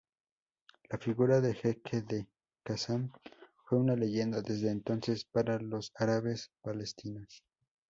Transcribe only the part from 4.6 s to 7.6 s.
entonces para los árabes palestinos.